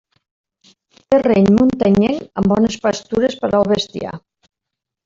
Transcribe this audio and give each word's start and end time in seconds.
Terreny 1.13 1.51
muntanyenc 1.59 2.43
amb 2.43 2.53
bones 2.55 2.81
pastures 2.87 3.39
per 3.45 3.55
al 3.61 3.71
bestiar. 3.75 4.17